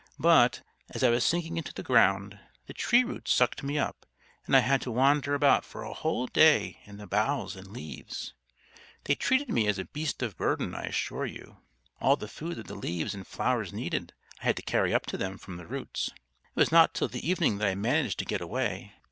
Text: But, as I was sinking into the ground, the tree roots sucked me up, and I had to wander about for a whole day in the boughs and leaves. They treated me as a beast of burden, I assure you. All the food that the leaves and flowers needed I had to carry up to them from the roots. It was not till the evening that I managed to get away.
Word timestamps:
But, 0.17 0.63
as 0.89 1.03
I 1.03 1.11
was 1.11 1.23
sinking 1.23 1.57
into 1.57 1.75
the 1.75 1.83
ground, 1.83 2.39
the 2.65 2.73
tree 2.73 3.03
roots 3.03 3.31
sucked 3.31 3.61
me 3.61 3.77
up, 3.77 4.07
and 4.47 4.55
I 4.55 4.61
had 4.61 4.81
to 4.81 4.89
wander 4.91 5.35
about 5.35 5.63
for 5.63 5.83
a 5.83 5.93
whole 5.93 6.25
day 6.25 6.79
in 6.85 6.97
the 6.97 7.05
boughs 7.05 7.55
and 7.55 7.67
leaves. 7.67 8.33
They 9.03 9.13
treated 9.13 9.49
me 9.49 9.67
as 9.67 9.77
a 9.77 9.85
beast 9.85 10.23
of 10.23 10.37
burden, 10.37 10.73
I 10.73 10.85
assure 10.85 11.27
you. 11.27 11.57
All 11.99 12.15
the 12.15 12.27
food 12.27 12.55
that 12.55 12.65
the 12.65 12.73
leaves 12.73 13.13
and 13.13 13.27
flowers 13.27 13.71
needed 13.73 14.11
I 14.41 14.45
had 14.45 14.55
to 14.55 14.63
carry 14.63 14.91
up 14.91 15.05
to 15.05 15.17
them 15.17 15.37
from 15.37 15.57
the 15.57 15.67
roots. 15.67 16.07
It 16.07 16.15
was 16.59 16.71
not 16.71 16.95
till 16.95 17.07
the 17.07 17.29
evening 17.29 17.59
that 17.59 17.67
I 17.67 17.75
managed 17.75 18.17
to 18.21 18.25
get 18.25 18.41
away. 18.41 18.93